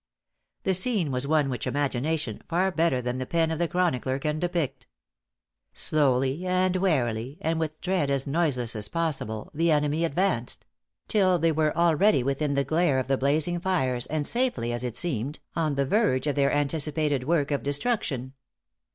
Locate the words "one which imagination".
1.27-2.41